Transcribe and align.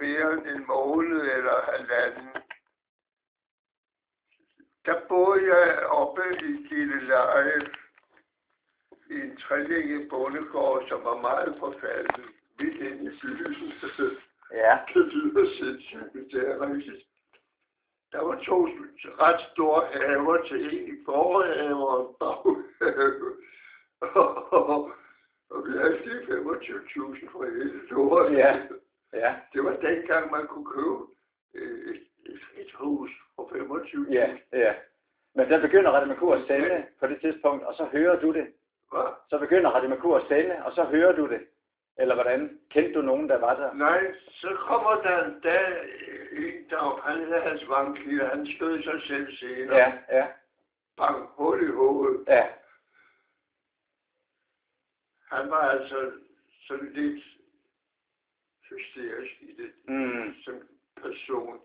mere 0.00 0.32
end 0.32 0.46
en 0.46 0.66
måned 0.66 1.20
eller 1.36 1.56
halvanden, 1.72 2.28
der 4.86 4.96
boede 5.08 5.54
jeg 5.54 5.86
oppe 5.86 6.22
i 6.42 6.68
Gilleleje 6.68 7.60
i 9.10 9.14
en 9.14 9.36
trillinge 9.36 10.08
bondegård, 10.08 10.88
som 10.88 11.04
var 11.04 11.20
meget 11.20 11.56
forfalden, 11.58 12.24
midt 12.58 12.76
inde 12.88 13.12
i 13.12 13.18
byen. 13.22 13.72
Ja. 14.52 14.78
Det 14.94 15.06
lyder 15.06 15.46
sindssygt, 15.58 16.14
men 16.14 16.24
det 16.30 16.48
er 16.48 16.60
rigtigt. 16.60 17.06
Der 18.12 18.22
var 18.24 18.42
to 18.44 18.68
ret 19.24 19.40
store 19.52 19.86
haver 19.92 20.42
til 20.48 20.78
en 20.78 20.94
i 20.94 21.04
forhave 21.04 21.88
og 21.88 22.00
en 22.00 22.14
baghave. 22.20 23.36
Og, 25.50 25.66
vi 25.66 25.78
havde 25.78 26.04
lige 26.04 26.20
25.000 26.20 27.32
for 27.32 27.44
hele 27.44 27.88
lortet. 27.90 28.36
Ja. 28.36 28.62
Dengang, 30.10 30.30
man 30.30 30.46
kunne 30.46 30.66
købe 30.66 30.98
øh, 31.54 31.96
et, 32.56 32.72
hus 32.74 33.10
for 33.36 33.42
25.000. 33.42 34.12
Ja, 34.12 34.36
ja. 34.52 34.74
Men 35.34 35.48
der 35.50 35.60
begynder 35.60 35.90
Rademakur 35.90 36.34
at 36.34 36.46
sende 36.46 36.86
på 37.00 37.06
det 37.06 37.20
tidspunkt, 37.20 37.64
og 37.64 37.74
så 37.74 37.84
hører 37.84 38.20
du 38.20 38.32
det. 38.32 38.46
Hva? 38.90 39.02
Så 39.30 39.38
begynder 39.38 39.70
Rademakur 39.70 40.16
at 40.16 40.26
sende, 40.28 40.64
og 40.64 40.72
så 40.72 40.84
hører 40.84 41.12
du 41.12 41.28
det. 41.28 41.40
Eller 41.98 42.14
hvordan? 42.14 42.58
Kendte 42.70 42.92
du 42.92 43.02
nogen, 43.02 43.28
der 43.28 43.38
var 43.38 43.54
der? 43.54 43.74
Nej, 43.74 44.14
så 44.30 44.56
kommer 44.58 44.94
der 45.02 45.24
en 45.24 45.40
dag 45.40 45.66
en 46.32 46.68
dag, 46.70 47.00
han 47.02 47.18
havde 47.24 47.42
hans 47.42 47.68
vanklide, 47.68 48.24
han 48.24 48.46
skød 48.56 48.82
sig 48.82 49.02
selv 49.06 49.36
senere. 49.36 49.76
Ja, 49.76 49.92
ja, 50.10 50.26
Bang, 50.96 51.28
hul 51.36 51.62
i 51.62 51.72
hovedet. 51.72 52.24
ja. 52.28 52.46
Han 55.30 55.50
var 55.50 55.60
altså 55.60 56.10
sådan 56.66 56.92
lidt 56.92 57.24
hysterisk 58.70 59.42
i 59.42 59.52
det 59.56 59.72
Mm. 59.88 60.34
som 60.44 60.68
person. 60.96 61.60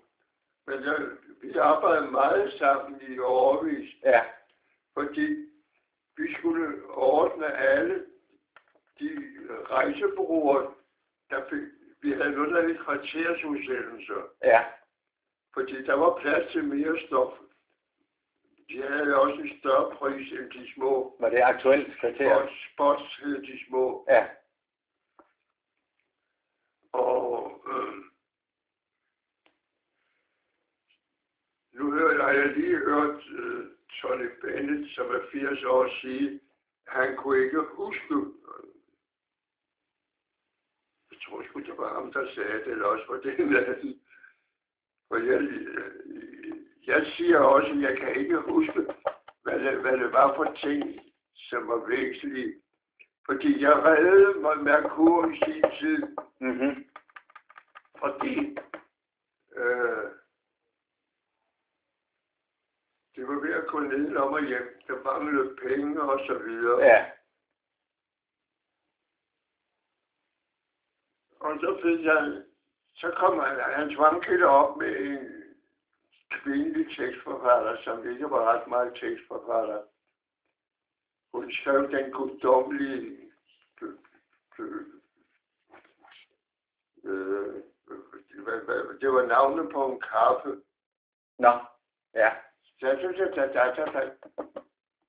Men 0.68 0.84
jeg, 0.84 0.96
vi 1.42 1.58
arbejdede 1.58 2.12
meget 2.12 2.54
sammen 2.54 3.02
i 3.08 3.20
årvis, 3.20 3.96
Ja, 4.04 4.24
fordi 4.94 5.28
vi 6.18 6.34
skulle 6.34 6.86
ordne 6.90 7.48
alle 7.54 8.06
de 9.00 9.10
rejsebureauer, 9.70 10.74
der 11.30 11.50
fik, 11.50 11.62
vi 12.02 12.12
havde 12.12 12.32
noget, 12.32 12.52
der 12.54 12.62
hed 12.68 12.78
kvartersudsendelser, 12.84 14.22
ja, 14.44 14.66
fordi 15.54 15.84
der 15.86 15.94
var 15.94 16.20
plads 16.22 16.52
til 16.52 16.64
mere 16.64 17.00
stof. 17.08 17.34
De 18.70 18.82
havde 18.82 19.22
også 19.22 19.42
en 19.42 19.60
større 19.60 19.96
pris 19.96 20.32
end 20.32 20.52
de 20.52 20.74
små. 20.74 21.16
var 21.20 21.30
det 21.30 21.42
aktuelt 21.42 22.00
kvarter? 22.00 22.36
Spots, 22.38 22.74
spots 22.74 23.16
hed 23.18 23.42
de 23.42 23.66
små. 23.68 24.06
Ja, 24.10 24.28
Og 26.94 27.62
øh, 27.68 28.04
nu 31.74 31.92
hører 31.92 32.25
jeg, 32.36 32.58
lige 32.58 32.78
hørt 32.78 33.24
øh, 33.40 33.66
Tony 34.02 34.30
Bennett, 34.42 34.96
som 34.96 35.06
er 35.06 35.20
80 35.32 35.64
år, 35.64 35.90
sige, 36.02 36.40
han 36.88 37.16
kunne 37.18 37.44
ikke 37.46 37.62
huske. 37.62 38.16
Jeg 41.12 41.18
tror 41.24 41.44
sgu, 41.44 41.60
det 41.60 41.78
var 41.78 41.94
ham, 41.94 42.14
der 42.14 42.34
sagde 42.36 42.60
det, 42.60 42.68
eller 42.68 42.86
også 42.86 43.06
var 43.10 43.18
det 43.18 43.40
en 43.40 43.56
anden. 43.56 44.02
For 45.08 45.18
jeg, 45.18 45.42
øh, 45.42 45.92
jeg 46.88 47.06
siger 47.18 47.40
også, 47.40 47.72
at 47.72 47.82
jeg 47.82 47.98
kan 47.98 48.16
ikke 48.16 48.38
huske, 48.38 48.86
hvad 49.44 49.60
det, 49.60 49.82
hvad 49.82 49.98
det 49.98 50.12
var 50.12 50.36
for 50.36 50.54
ting, 50.64 51.00
som 51.36 51.68
var 51.68 51.88
væsentlige. 51.88 52.62
Fordi 53.26 53.62
jeg 53.62 53.84
reddede 53.84 54.40
mig 54.42 54.58
Merkur 54.64 55.32
i 55.32 55.38
sin 55.46 55.64
tid, 55.80 56.04
mhm, 56.40 56.86
fordi 58.00 58.58
øh, 59.56 60.12
det 63.16 63.28
var 63.28 63.40
ved 63.40 63.55
at 63.66 63.72
gå 63.72 63.78
om 64.24 64.34
og 64.34 64.46
hjem. 64.46 64.82
Der 64.88 65.04
manglede 65.04 65.56
penge 65.56 66.02
og 66.02 66.20
så 66.28 66.38
videre. 66.38 66.80
ja, 66.86 67.12
Og 71.40 71.60
så 71.60 71.80
fik 71.84 72.06
jeg, 72.06 72.44
så 72.96 73.14
kom 73.18 73.40
han, 73.40 73.60
hans 73.74 73.98
vankede 73.98 74.46
op 74.46 74.78
med 74.78 74.96
en 75.00 75.44
kvindelig 76.32 76.96
tekstforfatter, 76.98 77.82
som 77.84 78.10
ikke 78.10 78.30
var 78.30 78.44
ret 78.54 78.68
meget 78.68 78.94
tekstforfatter. 79.00 79.82
Hun 81.34 81.52
skrev 81.52 81.92
den 81.92 82.12
guddommelige 82.12 83.32
øh, 83.82 84.86
øh, 87.04 87.64
hvad- 88.44 89.00
det 89.00 89.14
var 89.14 89.26
navnet 89.26 89.72
på 89.72 89.86
en 89.92 90.02
kaffe. 90.02 90.62
nå, 91.40 91.52
ja, 92.14 92.32
så 92.80 92.86
da, 92.86 92.96
da, 92.96 93.48
da, 93.48 93.76
der 93.76 93.92
da, 93.92 94.10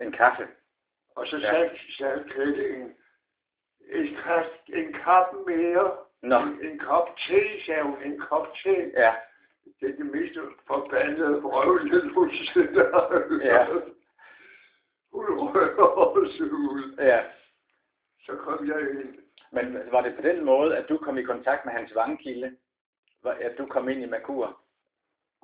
en 0.05 0.13
kaffe. 0.13 0.49
Og 1.17 1.27
så 1.27 1.37
Ja. 1.37 1.51
sagde, 1.51 1.71
sagde 1.99 2.25
kællingen, 2.31 2.95
en, 3.89 4.17
en 4.69 4.93
kop 5.05 5.35
mere, 5.47 5.97
Nå, 6.23 6.39
en, 6.41 6.65
en 6.67 6.79
kop 6.79 7.17
te, 7.17 7.65
sagde 7.67 7.83
hun, 7.83 8.03
en 8.03 8.19
kop 8.21 8.47
te. 8.63 8.93
ja, 8.97 9.15
Det 9.81 9.91
er 9.91 9.97
det 9.97 10.07
mest 10.07 10.39
forbandede 10.67 11.43
vrøvl, 11.43 12.09
hun 12.15 12.31
sidder. 12.31 12.89
Ja. 13.45 13.67
Hun 15.13 15.25
rører 15.39 15.83
også 15.83 16.43
ud. 16.45 16.95
ja. 16.99 17.25
Så 18.21 18.37
kom 18.37 18.69
jeg 18.69 18.81
ind. 18.81 19.19
Men 19.53 19.79
var 19.93 20.01
det 20.01 20.15
på 20.17 20.23
den 20.23 20.45
måde, 20.45 20.77
at 20.77 20.89
du 20.89 20.99
kom 20.99 21.19
i 21.19 21.23
kontakt 21.23 21.65
med 21.65 21.73
hans 21.73 21.95
vangkilde? 21.95 22.57
At 23.25 23.59
du 23.59 23.67
kom 23.67 23.89
ind 23.89 24.03
i 24.03 24.07
Makur? 24.07 24.61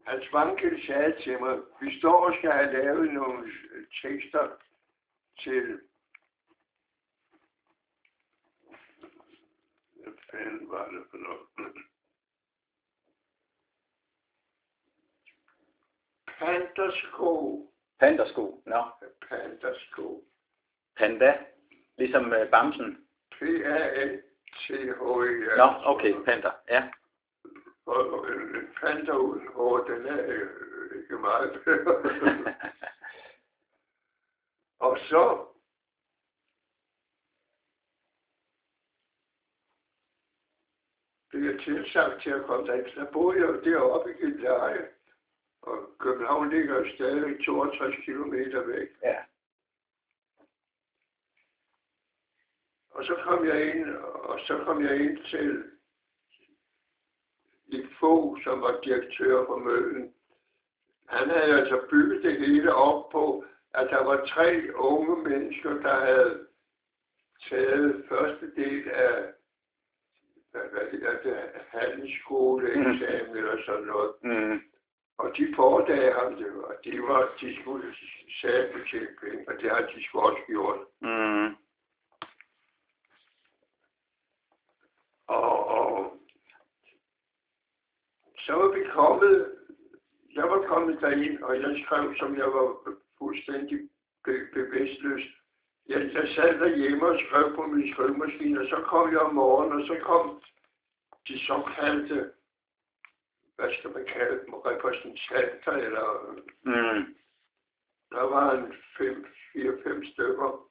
Hans 0.07 0.33
vankel 0.33 0.87
sagde 0.87 1.23
til 1.23 1.41
mig, 1.41 1.59
vi 1.81 1.99
står 1.99 2.27
og 2.27 2.35
skal 2.39 2.51
have 2.53 2.73
lavet 2.73 3.15
nogle 3.15 3.53
tekster 4.03 4.49
til... 5.39 5.81
Hvad 9.95 10.13
fanden 10.31 10.71
var 10.71 10.89
det 10.89 11.03
for 11.11 11.17
noget? 11.17 11.75
Pandersko. 16.39 17.69
Pandersko? 18.01 18.63
Nå, 18.67 18.85
Pandersko. 19.29 20.25
panda? 20.97 21.39
Ligesom 21.99 22.25
uh, 22.27 22.51
Bamsen? 22.51 23.07
P-A-N-T-H-E-R. 23.31 25.57
Nå, 25.57 25.73
okay, 25.85 26.15
panda, 26.25 26.51
ja. 26.69 26.89
Og 27.87 28.33
en 28.33 28.69
panter 28.81 29.15
uden 29.15 29.49
hår, 29.49 29.85
den 29.85 30.07
er 30.07 30.25
øh, 30.27 31.03
ikke 31.03 31.19
meget. 31.19 31.53
Og 34.79 34.99
så 34.99 35.47
blev 41.31 41.43
jeg 41.51 41.61
tilsagt 41.61 42.23
til 42.23 42.31
at 42.31 42.45
komme 42.47 42.67
derind. 42.67 42.87
Så 42.95 43.07
boede 43.13 43.41
jeg 43.41 43.65
deroppe 43.65 44.11
i 44.11 44.15
Gilleleje. 44.15 44.89
Og 45.63 45.91
København 45.99 46.51
ligger 46.51 46.95
stadig 46.95 47.45
62 47.45 48.05
kilometer 48.05 48.67
væk. 48.67 48.89
ja. 49.03 49.23
Og 52.91 53.05
så 53.05 53.17
kom 53.25 53.47
jeg 53.47 53.77
ind, 53.77 53.95
og 53.95 54.41
så 54.47 54.63
kom 54.65 54.85
jeg 54.85 54.97
ind 54.97 55.25
til 55.25 55.72
et 57.73 57.89
få, 58.01 58.39
som 58.45 58.61
var 58.61 58.81
direktør 58.85 59.47
for 59.47 59.57
møllen. 59.57 60.13
Han 61.09 61.31
havde 61.31 61.61
altså 61.61 61.81
bygget 61.91 62.23
det 62.23 62.47
hele 62.47 62.75
op 62.75 63.11
på, 63.11 63.45
at 63.75 63.89
der 63.91 64.05
var 64.05 64.25
tre 64.25 64.75
unge 64.75 65.29
mennesker, 65.29 65.71
der 65.71 65.95
havde 66.07 66.47
taget 67.49 68.05
første 68.09 68.55
del 68.57 68.91
af 68.91 69.33
hvad, 70.51 70.91
hedder 70.93 71.23
det, 71.23 71.51
handelsskoleeksamen 71.69 73.37
eller 73.37 73.63
sådan 73.67 73.85
noget. 73.87 74.13
Mm. 74.23 74.61
Og 75.19 75.37
de 75.37 75.53
foredage 75.57 76.13
ham 76.13 76.37
det, 76.37 76.47
og 76.47 76.75
de, 76.85 77.03
var, 77.03 77.33
de 77.41 77.61
skulle 77.61 77.95
sætte 78.41 78.85
til 78.91 79.09
penge, 79.21 79.49
og 79.49 79.55
det 79.61 79.71
har 79.71 79.81
de 79.81 80.05
sgu 80.05 80.21
også 80.21 80.43
gjort. 80.47 80.79
Mm. 81.01 81.57
Og 85.27 85.62
så 88.47 88.53
var 88.53 88.69
vi 88.79 88.85
kommet, 88.95 89.53
jeg 90.35 90.45
var 90.51 90.67
kommet 90.67 91.01
derind, 91.01 91.43
og 91.43 91.61
jeg 91.63 91.83
skrev, 91.85 92.15
som 92.17 92.37
jeg 92.37 92.47
var 92.47 92.95
fuldstændig 93.19 93.79
be- 94.25 94.49
bevidstløs. 94.55 95.23
Jeg, 95.89 96.11
jeg 96.15 96.29
sad 96.35 96.59
derhjemme 96.59 97.07
og 97.07 97.21
skrev 97.27 97.55
på 97.55 97.67
min 97.67 97.93
skrivemaskine, 97.95 98.61
og 98.61 98.67
så 98.67 98.77
kom 98.87 99.11
jeg 99.13 99.19
om 99.21 99.35
morgenen, 99.35 99.81
og 99.81 99.87
så 99.87 99.97
kom 100.03 100.43
de 101.29 101.39
såkaldte, 101.47 102.31
hvad 103.57 103.71
skal 103.79 103.91
man 103.93 104.05
kalde 104.07 104.41
dem, 104.45 104.55
repræsentanter, 104.55 105.73
eller 105.73 106.07
Mm. 106.65 107.15
der 108.11 108.23
var 108.23 108.53
en 108.53 108.75
fem, 108.99 109.27
fire, 109.53 109.79
fem 109.87 110.05
stykker. 110.05 110.69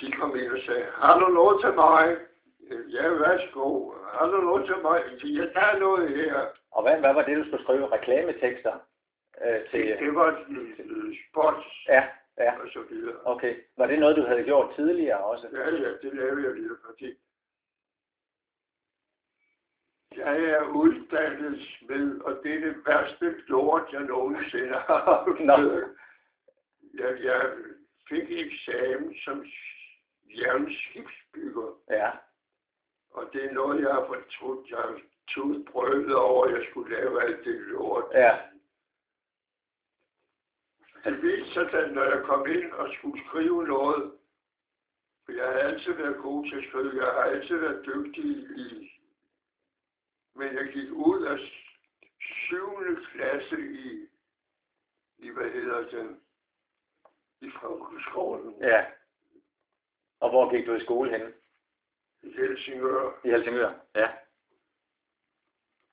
De 0.00 0.12
kom 0.12 0.36
ind 0.36 0.52
og 0.52 0.58
sagde, 0.66 0.86
har 0.92 1.18
du 1.20 1.26
noget 1.28 1.60
til 1.60 1.74
mig? 1.74 2.16
Ja, 2.70 3.08
værsgo. 3.08 3.90
Har 3.92 4.26
du 4.26 4.40
noget 4.40 4.66
til 4.66 4.76
mig? 4.82 5.02
Jeg 5.24 5.50
tager 5.52 5.78
noget 5.78 6.08
her. 6.16 6.46
Og 6.70 6.82
hvad, 6.82 6.98
hvad 7.00 7.14
var 7.14 7.22
det, 7.24 7.36
du 7.36 7.44
skulle 7.44 7.62
skrive? 7.64 7.92
Reklametekster? 7.92 8.74
Øh, 9.44 9.70
til, 9.70 9.80
Det, 9.86 9.98
det 9.98 10.14
var 10.14 10.44
øh, 10.48 11.16
sport 11.30 11.64
ja, 11.88 12.08
ja, 12.38 12.52
og 12.60 12.68
så 12.72 12.80
videre. 12.90 13.16
okay. 13.24 13.56
Var 13.76 13.86
det 13.86 13.98
noget, 13.98 14.16
du 14.16 14.22
havde 14.22 14.44
gjort 14.44 14.74
tidligere 14.76 15.18
også? 15.18 15.48
Ja, 15.52 15.70
ja, 15.70 15.90
det 16.02 16.14
lavede 16.14 16.44
jeg 16.44 16.54
lige, 16.54 16.70
fordi 16.86 17.14
jeg 20.16 20.38
er 20.44 20.62
uddannet 20.64 21.60
smed, 21.78 22.20
og 22.20 22.40
det 22.42 22.54
er 22.54 22.60
det 22.60 22.76
værste 22.86 23.34
lort, 23.48 23.82
jeg 23.92 24.00
nogensinde 24.00 24.68
har 24.72 25.00
haft. 25.04 25.40
Jeg, 26.94 27.24
jeg 27.24 27.50
fik 28.08 28.30
eksamen 28.30 29.14
som 29.24 29.46
jernskibsbygger, 30.42 31.78
Ja, 31.90 32.10
og 33.18 33.32
det 33.32 33.44
er 33.44 33.52
noget, 33.52 33.82
jeg 33.82 33.94
har 33.94 34.06
fortrudt. 34.06 34.70
Jeg 34.70 34.78
har 34.78 35.00
tudprøvet 35.28 36.14
over, 36.14 36.44
at 36.44 36.52
jeg 36.52 36.66
skulle 36.70 36.96
lave 36.96 37.22
alt 37.22 37.44
det 37.44 37.54
lort. 37.60 38.04
ja, 38.12 38.38
Det 41.04 41.22
viste 41.22 41.52
sig, 41.52 41.72
at 41.72 41.92
når 41.92 42.02
jeg 42.02 42.22
kom 42.24 42.46
ind 42.46 42.72
og 42.72 42.94
skulle 42.98 43.20
skrive 43.26 43.66
noget, 43.66 44.12
for 45.24 45.32
jeg 45.32 45.46
har 45.46 45.58
altid 45.58 45.92
været 45.92 46.16
god 46.22 46.44
til 46.44 46.56
at 46.56 46.64
skrive, 46.68 47.04
jeg 47.04 47.12
har 47.12 47.22
altid 47.22 47.56
været 47.56 47.86
dygtig 47.86 48.30
i, 48.66 48.90
men 50.34 50.54
jeg 50.54 50.72
gik 50.72 50.90
ud 50.92 51.22
af 51.22 51.38
syvende 52.20 53.06
klasse 53.12 53.56
i, 53.60 54.08
i 55.18 55.30
hvad 55.30 55.50
hedder 55.50 55.88
det, 55.88 56.16
i 57.40 57.50
folkeskolen 57.60 58.54
ja. 58.60 58.86
Og 60.20 60.30
hvor 60.30 60.50
gik 60.56 60.66
du 60.66 60.74
i 60.74 60.80
skole 60.80 61.10
henne? 61.10 61.32
I 62.22 62.32
Helsingør. 62.36 63.20
I 63.24 63.28
Helsingør? 63.30 63.72
Ja. 63.94 64.08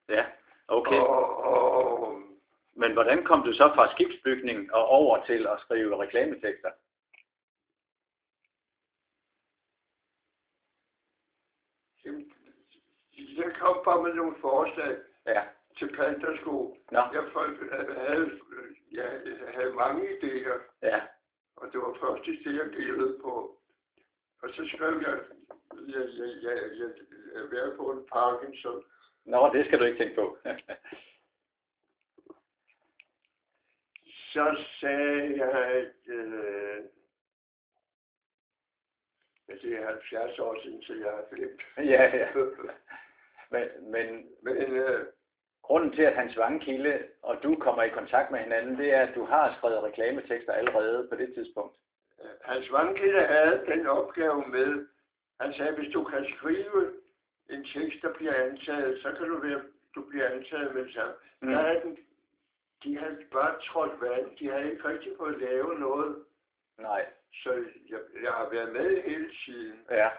Ja, 0.10 0.26
okay. 0.68 1.00
Og, 1.00 1.38
og, 1.44 2.22
Men 2.74 2.94
hvordan 2.94 3.24
kom 3.24 3.42
du 3.44 3.54
så 3.54 3.72
fra 3.76 3.92
skibsbygning 3.94 4.74
og 4.74 4.86
over 4.88 5.26
til 5.26 5.48
at 5.48 5.60
skrive 5.60 6.02
reklametekster? 6.02 6.72
jamen, 12.06 12.32
jeg 13.38 13.54
kom 13.60 13.82
bare 13.86 14.04
med 14.04 14.14
nogle 14.14 14.36
forslag 14.42 14.98
Ja. 15.28 15.44
til 15.78 15.96
Pantersko. 15.96 16.78
Nå, 16.92 17.00
Jeg 17.00 17.24
havde, 18.08 18.40
jeg 18.92 19.54
havde 19.54 19.74
mange 19.74 20.10
idéer. 20.10 20.60
ja. 20.82 21.02
Og 21.56 21.72
det 21.72 21.80
var 21.80 21.98
først 22.02 22.26
det, 22.26 22.56
jeg 22.56 22.70
gældede 22.70 23.20
på. 23.22 23.60
Og 24.42 24.50
så 24.50 24.72
skrev 24.76 25.02
jeg, 25.08 25.20
jeg, 25.88 26.04
jeg, 26.20 26.30
jeg, 26.44 26.58
jeg, 26.80 26.90
jeg 27.54 27.60
er 27.60 27.76
få 27.76 27.92
en 27.92 28.06
Parkinson. 28.14 28.84
Nå, 29.26 29.50
det 29.54 29.66
skal 29.66 29.80
du 29.80 29.84
ikke 29.84 30.04
tænke 30.04 30.16
på. 30.16 30.38
Så 34.36 34.66
sagde 34.80 35.38
jeg, 35.38 35.66
at 35.66 35.94
øh, 36.08 36.84
det 39.48 39.74
er 39.74 39.86
70 39.86 40.40
år 40.40 40.62
siden, 40.64 40.84
så 40.84 40.94
jeg 40.94 41.08
er 41.08 41.24
flimt. 41.34 41.62
ja, 41.94 42.18
ja. 42.18 42.28
Men, 43.52 43.92
men 43.92 44.26
Men 44.42 44.58
øh, 44.58 45.06
grunden 45.62 45.92
til, 45.92 46.02
at 46.02 46.16
Hans 46.16 46.38
Vangkilde 46.38 47.08
og 47.22 47.44
du 47.44 47.56
kommer 47.56 47.84
i 47.84 47.90
kontakt 47.90 48.32
med 48.32 48.40
hinanden, 48.40 48.78
det 48.78 48.94
er, 48.94 49.02
at 49.02 49.16
du 49.16 49.26
har 49.26 49.56
skrevet 49.58 49.84
reklametekster 49.84 50.54
allerede 50.54 51.08
på 51.12 51.16
det 51.16 51.34
tidspunkt. 51.34 51.76
Hans 52.46 52.72
Vankilde 52.72 53.24
havde 53.26 53.64
den 53.68 53.88
opgave 53.88 54.44
med, 54.48 54.88
han 55.42 55.54
sagde, 55.54 55.76
hvis 55.76 55.94
du 55.94 56.04
kan 56.04 56.26
skrive 56.38 56.94
en 57.50 57.64
tekst, 57.66 58.02
der 58.02 58.14
bliver 58.14 58.34
antaget, 58.34 59.02
så 59.02 59.12
kan 59.12 59.28
du 59.28 59.38
være, 59.40 59.62
du 59.96 60.02
bliver 60.10 60.30
antaget 60.30 60.74
med 60.76 60.86
det 60.86 60.94
samme. 60.94 61.14
Mm. 61.42 61.48
Der 61.52 61.62
havde 61.62 61.82
den, 61.82 61.98
de 62.84 62.98
havde 62.98 63.18
bare 63.32 63.56
trådt 63.62 64.02
vand, 64.02 64.38
de 64.40 64.52
havde 64.52 64.72
ikke 64.72 64.88
rigtig 64.90 65.12
fået 65.18 65.38
lavet 65.40 65.80
noget, 65.80 66.16
Nej, 66.80 67.06
så 67.44 67.54
jeg, 67.90 68.00
jeg 68.24 68.32
har 68.32 68.50
været 68.50 68.74
med 68.74 69.02
hele 69.04 69.30
tiden. 69.46 69.80
ja. 69.92 70.10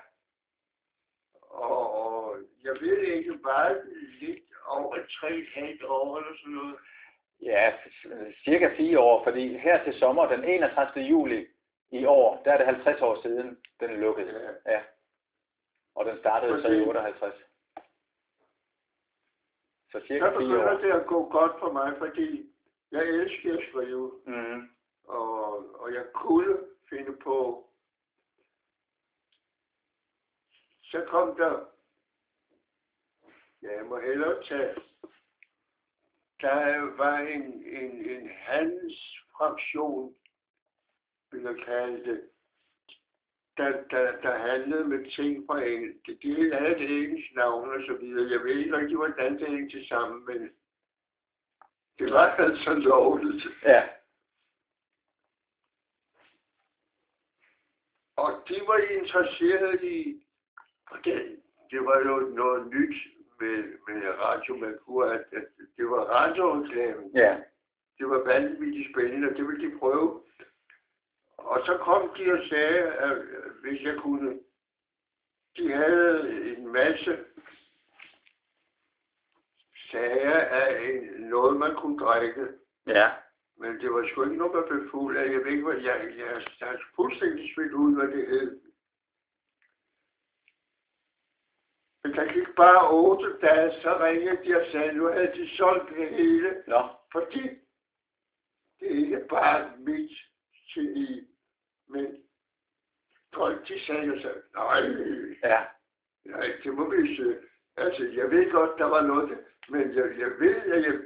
Og, 1.50 1.94
og 1.94 2.36
jeg 2.64 2.76
ved 2.80 2.98
ikke, 2.98 3.38
bare 3.38 3.76
lidt 4.20 4.44
over 4.66 4.96
tre 5.20 5.30
et 5.36 5.48
halvt 5.54 5.84
år 5.84 6.18
eller 6.18 6.32
sådan 6.40 6.54
noget. 6.54 6.76
Ja, 7.42 7.72
cirka 8.44 8.68
fire 8.76 8.98
år, 9.00 9.24
fordi 9.24 9.56
her 9.58 9.84
til 9.84 9.98
sommer, 9.98 10.28
den 10.28 10.44
31. 10.44 11.04
juli 11.04 11.46
i 11.90 12.04
år, 12.04 12.42
der 12.44 12.52
er 12.52 12.56
det 12.56 12.66
50 12.66 13.00
år 13.00 13.22
siden, 13.22 13.58
den 13.80 14.00
lukkede. 14.00 14.58
Ja. 14.66 14.72
Ja. 14.72 14.82
Og 15.94 16.04
den 16.04 16.18
startede 16.18 16.62
så 16.62 16.68
i 16.68 16.82
58. 16.82 17.34
Så 19.92 20.00
cirka 20.06 20.30
fire 20.30 20.38
begynder 20.38 20.78
det 20.78 20.92
at 20.92 21.06
gå 21.06 21.28
godt 21.28 21.52
for 21.60 21.72
mig, 21.72 21.94
fordi 21.98 22.52
jeg 22.90 23.02
elsker 23.02 23.58
at 23.58 23.64
skrive. 23.68 24.12
Mm. 24.26 24.68
og, 25.04 25.80
og 25.80 25.94
jeg 25.94 26.04
kunne 26.14 26.56
finde 26.90 27.16
på. 27.16 27.68
Så 30.82 31.04
kom 31.08 31.36
der, 31.36 31.64
ja, 33.62 33.76
jeg 33.76 33.86
må 33.86 34.00
hellere 34.00 34.42
tage, 34.44 34.74
der 36.40 36.80
var 36.96 37.18
en, 37.18 37.42
en, 37.66 38.10
en 38.10 38.28
handelsfraktion, 38.28 40.14
vil 41.36 41.42
jeg 41.42 41.64
kalde 41.64 42.04
det, 42.04 42.20
der, 43.56 43.70
der, 43.90 44.20
der 44.20 44.38
handlede 44.38 44.84
med 44.84 45.10
ting 45.10 45.46
fra 45.46 45.62
engelsk. 45.62 46.06
De, 46.06 46.18
de 46.22 46.52
havde 46.52 46.76
et 46.76 46.90
engelsk 46.90 47.34
navn 47.34 47.68
og 47.68 47.80
så 47.86 47.96
videre. 48.00 48.30
Jeg 48.30 48.40
ved 48.44 48.56
ikke 48.58 48.76
rigtig, 48.76 48.96
hvordan 48.96 49.38
det 49.38 49.48
hængte 49.48 49.78
til 49.78 49.88
sammen, 49.88 50.26
men 50.26 50.50
det 51.98 52.12
var 52.12 52.26
altså 52.44 52.74
lovligt. 52.74 53.46
Ja, 53.62 53.88
Og 58.16 58.42
de 58.48 58.54
var 58.66 58.76
interesserede 58.76 59.90
i, 59.96 60.26
og 60.90 60.98
det, 61.04 61.36
det 61.70 61.80
var 61.80 61.98
jo 61.98 62.16
noget 62.20 62.66
nyt 62.66 62.96
med, 63.40 63.56
med 63.88 64.08
Radio 64.18 64.56
Merkur, 64.56 65.04
at, 65.04 65.24
at 65.32 65.46
det 65.76 65.86
var 65.90 66.00
radioreklamen. 66.04 67.10
ja, 67.14 67.40
Det 67.98 68.08
var 68.08 68.18
vanvittigt 68.24 68.90
spændende, 68.92 69.28
og 69.28 69.36
det 69.36 69.46
ville 69.48 69.70
de 69.70 69.78
prøve. 69.78 70.22
Og 71.46 71.62
så 71.66 71.78
kom 71.78 72.02
de 72.16 72.32
og 72.32 72.38
sagde, 72.48 72.82
at 72.92 73.18
hvis 73.62 73.82
jeg 73.82 73.96
kunne, 73.98 74.38
de 75.56 75.72
havde 75.72 76.46
en 76.56 76.66
masse 76.72 77.24
sager 79.90 80.38
af 80.40 80.88
en, 80.88 81.02
noget, 81.22 81.56
man 81.56 81.74
kunne 81.74 81.98
drikke. 81.98 82.48
ja, 82.86 83.10
Men 83.56 83.80
det 83.80 83.92
var 83.92 84.08
sgu 84.08 84.22
ikke 84.24 84.36
noget, 84.36 84.54
man 84.54 84.64
blev 84.68 84.90
fuld 84.90 85.16
af. 85.16 85.32
Jeg 85.32 85.44
ved 85.44 85.52
ikke, 85.52 85.64
hvad 85.64 85.76
jeg, 85.76 86.14
jeg, 86.18 86.46
jeg 86.60 86.68
har 86.68 86.80
fuldstændig 86.96 87.54
smidt 87.54 87.72
ud, 87.72 87.94
hvad 87.94 88.08
det 88.08 88.28
hed. 88.28 88.60
Men 92.02 92.12
der 92.14 92.32
gik 92.32 92.56
bare 92.56 92.90
otte 92.90 93.38
dage, 93.40 93.72
så 93.82 93.98
ringede 94.04 94.44
de 94.44 94.60
og 94.60 94.66
sagde, 94.72 94.92
nu 94.92 95.06
havde 95.06 95.32
de 95.34 95.56
solgt 95.56 95.96
det 95.96 96.08
hele. 96.08 96.62
nå, 96.66 96.88
Fordi 97.12 97.42
det 98.80 98.92
er 98.92 98.96
ikke 99.04 99.26
bare 99.30 99.72
mit 99.78 100.10
geni, 100.74 101.35
men 101.88 102.24
folk 103.34 103.68
de 103.68 103.86
sagde 103.86 104.06
jo 104.06 104.20
så, 104.20 104.32
nej, 104.54 104.80
ja, 105.42 105.64
nej, 106.24 106.52
det 106.64 106.74
må 106.74 106.90
vi 106.90 107.16
se. 107.16 107.38
Altså, 107.76 108.02
jeg 108.04 108.30
ved 108.30 108.52
godt, 108.52 108.78
der 108.78 108.84
var 108.84 109.02
noget, 109.02 109.38
men 109.68 109.94
jeg, 109.94 110.18
jeg 110.18 110.30
ved, 110.38 110.56
at 110.56 110.82
jeg 110.84 111.00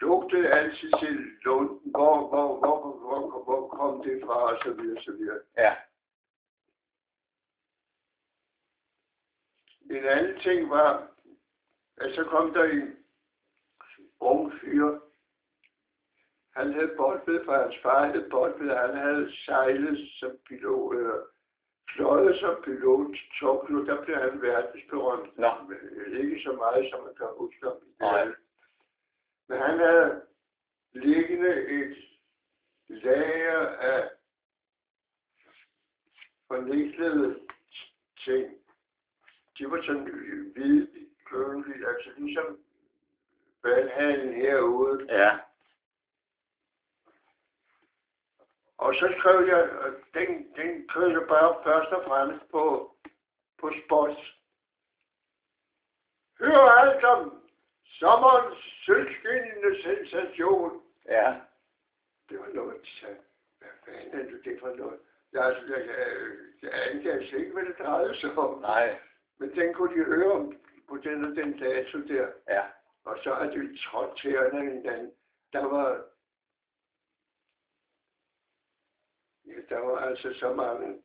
lugtede 0.00 0.48
altid 0.48 0.90
til 1.00 1.16
lunden, 1.44 1.90
hvor, 1.90 2.28
hvor, 2.28 2.58
hvor, 2.58 2.98
hvor, 2.98 3.30
hvor, 3.30 3.44
hvor 3.44 3.68
kom 3.68 4.02
det 4.02 4.22
fra, 4.24 4.34
og 4.34 4.58
så 4.64 4.72
videre, 4.72 5.02
så 5.02 5.12
videre. 5.12 5.40
ja, 5.56 5.74
En 9.90 10.04
anden 10.04 10.40
ting 10.40 10.70
var, 10.70 11.10
at 11.96 12.14
så 12.14 12.24
kom 12.24 12.52
der 12.52 12.64
en 12.64 12.96
ung 14.20 14.52
fyr. 14.60 14.98
Han 16.56 16.72
havde 16.72 16.94
boldved, 16.96 17.44
for 17.44 17.52
hans 17.52 17.76
far 17.82 18.06
havde 18.06 18.28
boldved. 18.30 18.76
Han 18.76 18.96
havde 18.96 19.32
sejlet 19.44 20.08
som 20.18 20.32
pilot, 20.48 20.96
eller 20.96 21.18
fløjet 21.94 22.36
som 22.40 22.62
pilot 22.64 23.06
til 23.06 23.26
Tokyo. 23.40 23.86
Der 23.86 24.04
blev 24.04 24.16
han 24.16 24.42
verdensberømt. 24.42 25.38
Nå. 25.38 25.50
Ikke 26.06 26.40
så 26.44 26.52
meget, 26.52 26.90
som 26.90 27.04
man 27.04 27.14
kan 27.14 27.26
huske 27.36 27.70
om 27.70 27.76
i 27.82 27.94
dag. 28.00 28.32
Men 29.48 29.58
han 29.58 29.78
havde 29.78 30.22
liggende 30.92 31.66
et 31.66 31.96
lager 32.88 33.66
af 33.66 34.10
forniklede 36.48 37.38
ting. 38.24 38.54
De 39.58 39.70
var 39.70 39.82
sådan 39.82 40.08
hvide, 40.54 40.88
kølige, 41.26 41.88
altså 41.88 42.10
ligesom 42.16 42.58
vandhallen 43.62 44.34
herude. 44.34 45.06
ja, 45.08 45.38
Og 48.86 48.94
så 48.94 49.14
skrev 49.18 49.46
jeg, 49.52 49.62
den, 50.14 50.28
den 50.56 50.88
kørte 50.88 51.26
bare 51.28 51.56
først 51.64 51.92
og 51.92 52.04
fremmest 52.06 52.50
på, 52.50 52.94
på 53.60 53.72
spot. 53.84 54.18
Hør 56.40 56.60
alt 56.80 57.04
om 57.04 57.42
sommerens 57.84 58.58
sølvskinnende 58.84 59.82
sensation. 59.82 60.82
Ja. 61.08 61.36
Det 62.28 62.38
var 62.38 62.48
noget, 62.54 62.76
de 62.82 63.00
sagde. 63.00 63.16
Hvad 63.58 63.68
fanden 63.84 64.20
er 64.20 64.42
det 64.44 64.60
for 64.60 64.76
noget? 64.76 64.98
Jeg, 65.32 65.44
altså, 65.44 65.64
jeg, 65.74 65.86
jeg, 65.86 66.06
jeg 66.62 66.72
angav 66.90 67.20
ikke, 67.20 67.52
hvad 67.52 67.64
det 67.64 67.78
drejede 67.78 68.20
sig 68.20 68.38
om. 68.38 68.60
Nej. 68.60 68.98
Men 69.38 69.54
den 69.54 69.74
kunne 69.74 69.98
de 69.98 70.04
høre 70.04 70.32
om 70.32 70.56
på 70.88 70.96
den 70.96 71.24
og 71.24 71.36
den 71.36 71.58
dato 71.58 71.98
der. 71.98 72.28
Ja. 72.48 72.62
Og 73.04 73.18
så 73.22 73.32
er 73.32 73.50
det 73.50 73.78
trådt 73.80 74.18
til 74.18 74.30
hinanden. 74.30 75.12
Der 75.52 75.64
var 75.64 76.04
Ja, 79.45 79.45
der 79.68 79.78
var 79.78 79.98
altså 79.98 80.34
så 80.38 80.54
mange, 80.54 81.02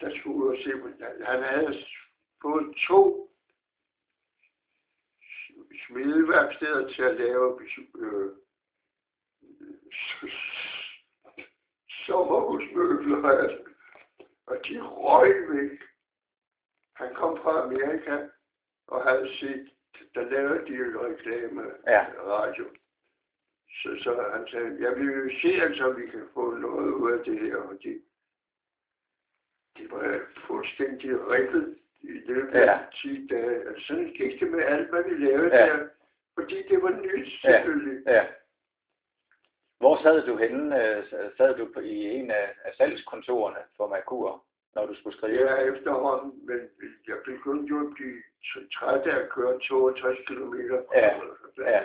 der 0.00 0.18
skulle 0.18 0.36
ud 0.36 0.48
og 0.48 0.56
se 0.64 0.70
på. 0.82 0.88
Han 1.24 1.42
havde 1.42 1.84
fået 2.42 2.76
to 2.88 3.30
smideværksteder 5.86 6.88
til 6.88 7.02
at 7.02 7.16
lave 7.16 7.60
øh, 7.98 8.30
sommerhusmøbler, 12.06 13.58
og 14.46 14.56
de 14.68 14.80
røg 14.82 15.34
væk. 15.50 15.80
Han 16.96 17.14
kom 17.14 17.38
fra 17.42 17.62
Amerika 17.64 18.28
og 18.86 19.02
havde 19.08 19.38
set, 19.38 19.70
der 20.14 20.22
lavede 20.30 20.66
de 20.66 20.74
jo 20.76 21.04
reklame 21.06 21.62
Ja. 21.86 22.06
radio. 22.18 22.64
Så, 23.82 23.88
så 24.02 24.10
han 24.34 24.48
sagde, 24.50 24.76
jeg 24.80 24.96
vil 24.96 25.06
jo 25.06 25.30
se, 25.42 25.62
altså, 25.62 25.84
om 25.90 25.96
vi 26.00 26.06
kan 26.06 26.24
få 26.34 26.54
noget 26.54 26.90
ud 26.92 27.12
af 27.12 27.24
det 27.24 27.40
her, 27.40 27.56
og 27.56 27.74
de, 27.82 28.00
de 29.76 29.90
var 29.90 30.20
fuldstændig 30.46 31.30
ribbet 31.30 31.78
i 32.00 32.08
løbet 32.12 32.54
af 32.54 32.66
Ja. 32.66 32.78
10 33.02 33.26
dage. 33.26 33.68
Altså, 33.68 33.86
sådan 33.86 34.04
gik 34.12 34.40
det 34.40 34.50
med 34.50 34.62
alt, 34.64 34.88
hvad 34.90 35.02
vi 35.04 35.14
lavede 35.26 35.56
Ja. 35.56 35.66
der, 35.66 35.88
fordi 36.34 36.62
det 36.68 36.82
var 36.82 36.90
nyt, 36.90 37.28
Ja. 37.44 37.50
selvfølgelig. 37.62 38.02
Ja. 38.06 38.26
Hvor 39.78 39.96
sad 40.02 40.26
du 40.26 40.36
henne? 40.36 40.64
øh, 40.98 41.04
Sad 41.36 41.54
du 41.58 41.68
på, 41.74 41.80
i 41.80 42.04
en 42.04 42.30
af, 42.30 42.54
af 42.64 42.72
salgskontorene 42.76 43.58
for 43.76 43.88
Merkur, 43.88 44.44
når 44.74 44.86
du 44.86 44.94
skulle 44.94 45.16
skrive? 45.16 45.50
Ja, 45.50 45.56
efterhånden, 45.72 46.46
men 46.46 46.60
jeg 47.06 47.16
begyndte 47.24 47.68
jo 47.74 47.86
at 47.88 47.94
blive 47.94 48.22
træt 48.74 49.00
af 49.06 49.16
at 49.22 49.30
køre 49.30 49.58
62 49.60 50.18
km. 50.26 50.54
Ja, 50.94 51.20
ja. 51.58 51.82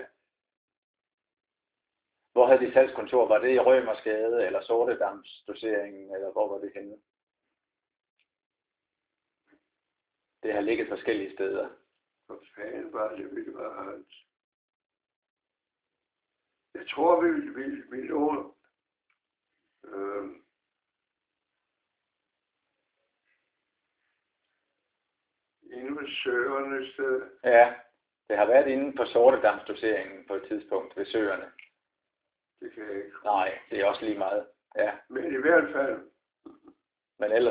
Hvor 2.34 2.48
havde 2.48 2.66
de 2.66 2.74
salgskontor? 2.74 3.28
Var 3.28 3.40
det 3.40 3.54
i 3.54 3.60
Rømersgade 3.60 4.46
eller 4.46 4.62
Sortedamsdoseringen, 4.62 6.16
eller 6.16 6.32
hvor 6.32 6.48
var 6.48 6.60
det 6.60 6.72
henne? 6.76 6.98
Det 10.44 10.54
har 10.54 10.62
ligget 10.62 10.88
forskellige 10.88 11.34
steder. 11.34 11.70
Hvor 12.26 12.44
fanden 12.56 12.94
var 12.94 13.16
det, 13.16 13.36
vi 13.36 13.54
var 13.54 13.84
hans? 13.84 14.26
Jeg 16.74 16.90
tror, 16.90 17.22
vi, 17.22 17.30
vi, 17.30 17.82
vi 17.92 18.08
lå... 18.08 18.56
Øh, 19.84 20.30
inde 25.64 26.02
ved 26.02 26.08
Søerne 26.24 26.94
sted. 26.94 27.32
Ja, 27.44 27.74
det 28.28 28.38
har 28.38 28.46
været 28.46 28.68
inde 28.68 28.98
på 28.98 29.06
Sortedamsdoseringen 29.06 30.28
på 30.28 30.34
et 30.36 30.48
tidspunkt 30.48 30.98
ved 30.98 31.06
søerne. 31.06 31.52
Det 32.64 32.72
kan 32.74 32.84
jeg 32.90 32.96
ikke. 32.96 33.18
Nej, 33.26 33.60
det 33.70 33.80
er 33.80 33.86
også 33.86 34.06
lige 34.06 34.18
meget. 34.18 34.46
Ja, 34.76 34.92
Men 35.10 35.24
i 35.34 35.42
hvert 35.46 35.68
fald, 35.74 35.98
men 37.20 37.32
ellers 37.32 37.42